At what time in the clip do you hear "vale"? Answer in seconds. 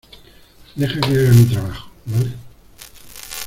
2.07-2.33